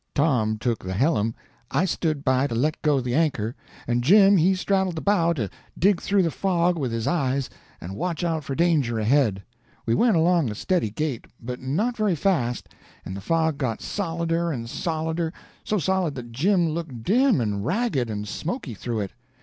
Tom 0.15 0.57
took 0.57 0.83
the 0.83 0.95
hellum, 0.95 1.35
I 1.69 1.85
stood 1.85 2.23
by 2.25 2.47
to 2.47 2.55
let 2.55 2.81
go 2.81 2.99
the 3.01 3.13
anchor, 3.13 3.53
and 3.85 4.03
Jim 4.03 4.37
he 4.37 4.55
straddled 4.55 4.95
the 4.95 5.01
bow 5.01 5.33
to 5.33 5.47
dig 5.77 6.01
through 6.01 6.23
the 6.23 6.31
fog 6.31 6.75
with 6.79 6.91
his 6.91 7.05
eyes 7.05 7.51
and 7.79 7.95
watch 7.95 8.23
out 8.23 8.43
for 8.43 8.55
danger 8.55 8.97
ahead. 8.97 9.43
We 9.85 9.93
went 9.93 10.15
along 10.15 10.49
a 10.49 10.55
steady 10.55 10.89
gait, 10.89 11.27
but 11.39 11.59
not 11.61 11.95
very 11.95 12.15
fast, 12.15 12.67
and 13.05 13.15
the 13.15 13.21
fog 13.21 13.59
got 13.59 13.79
solider 13.79 14.51
and 14.51 14.67
solider, 14.67 15.33
so 15.63 15.77
solid 15.77 16.15
that 16.15 16.31
Jim 16.31 16.69
looked 16.69 17.03
dim 17.03 17.39
and 17.39 17.63
ragged 17.63 18.09
and 18.09 18.27
smoky 18.27 18.73
through 18.73 19.01
it. 19.01 19.11